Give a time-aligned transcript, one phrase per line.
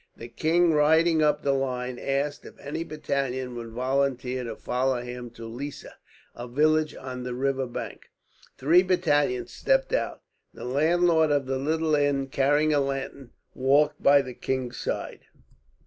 [0.17, 5.29] The king, riding up the line, asked if any battalion would volunteer to follow him
[5.35, 5.93] to Lissa,
[6.33, 8.09] a village on the river bank.
[8.57, 10.23] Three battalions stepped out.
[10.55, 15.25] The landlord of the little inn, carrying a lantern, walked by the king's side.